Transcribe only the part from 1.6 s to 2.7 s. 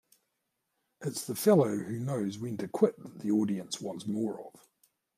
who knows when to